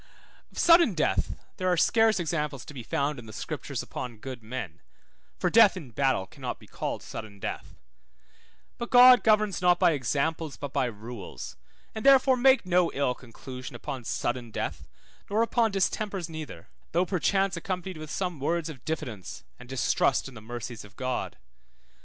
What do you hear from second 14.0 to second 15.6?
sudden death nor